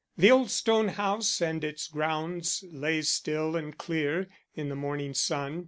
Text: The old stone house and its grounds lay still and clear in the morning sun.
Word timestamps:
The 0.17 0.31
old 0.31 0.49
stone 0.49 0.87
house 0.87 1.43
and 1.43 1.63
its 1.63 1.87
grounds 1.87 2.63
lay 2.71 3.03
still 3.03 3.55
and 3.55 3.77
clear 3.77 4.29
in 4.55 4.67
the 4.69 4.75
morning 4.75 5.13
sun. 5.13 5.59